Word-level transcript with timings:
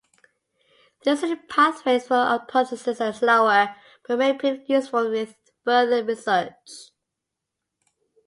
These 1.03 1.21
hidden 1.21 1.43
pathways 1.47 2.07
for 2.07 2.15
apoptosis 2.15 2.99
are 3.07 3.13
slower, 3.13 3.75
but 4.07 4.17
may 4.17 4.33
prove 4.33 4.67
useful 4.67 5.11
with 5.11 5.35
further 5.63 6.03
research. 6.03 6.89